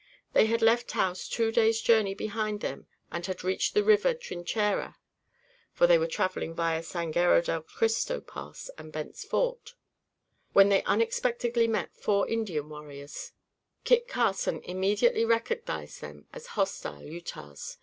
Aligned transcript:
They 0.33 0.47
had 0.47 0.63
left 0.63 0.87
Taos 0.87 1.29
two 1.29 1.51
days' 1.51 1.79
journey 1.79 2.15
behind 2.15 2.61
them 2.61 2.87
and 3.11 3.23
had 3.27 3.43
reached 3.43 3.75
the 3.75 3.83
River 3.83 4.15
Trinchera 4.15 4.95
(for 5.73 5.85
they 5.85 5.99
were 5.99 6.07
traveling 6.07 6.55
via 6.55 6.81
the 6.81 6.87
Sangero 6.87 7.39
de 7.39 7.61
Christo 7.61 8.19
Pass 8.19 8.71
and 8.79 8.91
Bent's 8.91 9.23
Fort) 9.23 9.75
when 10.53 10.69
they 10.69 10.81
unexpectedly 10.85 11.67
met 11.67 11.95
four 11.95 12.27
Indian 12.27 12.67
warriors. 12.67 13.33
Eat 13.85 14.07
Carson 14.07 14.63
immediately 14.63 15.23
recognized 15.23 16.01
them 16.01 16.25
as 16.33 16.47
hostile 16.57 17.03
Utahs. 17.03 17.77